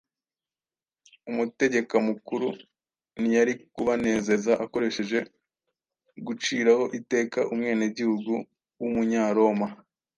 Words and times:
Umutegeka 1.29 1.95
mukuru 2.07 2.47
ntiyari 3.19 3.53
kubanezeza 3.73 4.51
akoresheje 4.65 5.17
guciraho 6.27 6.83
iteka 6.99 7.39
umwenegihugu 7.53 8.33
w’umunyaroma 8.79 9.67